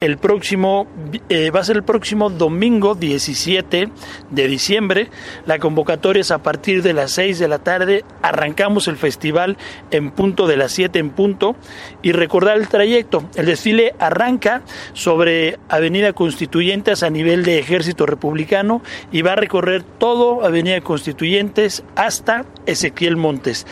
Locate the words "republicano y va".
18.06-19.32